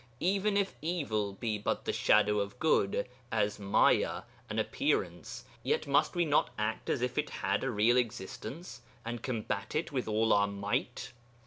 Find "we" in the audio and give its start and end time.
6.15-6.25